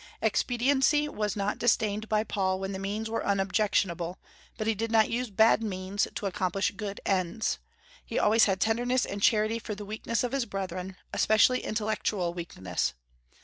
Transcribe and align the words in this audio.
Expediency 0.19 1.07
was 1.07 1.35
not 1.35 1.59
disdained 1.59 2.09
by 2.09 2.23
Paul 2.23 2.59
when 2.59 2.71
the 2.71 2.79
means 2.79 3.07
were 3.07 3.23
unobjectionable, 3.23 4.17
but 4.57 4.65
he 4.65 4.73
did 4.73 4.91
not 4.91 5.11
use 5.11 5.29
bad 5.29 5.61
means 5.61 6.07
to 6.15 6.25
accomplish 6.25 6.71
good 6.71 6.99
ends. 7.05 7.59
He 8.03 8.17
always 8.17 8.45
had 8.45 8.59
tenderness 8.59 9.05
and 9.05 9.21
charity 9.21 9.59
for 9.59 9.75
the 9.75 9.85
weaknesses 9.85 10.23
of 10.23 10.31
his 10.31 10.47
brethren, 10.47 10.95
especially 11.13 11.63
intellectual 11.63 12.33
weakness. 12.33 12.95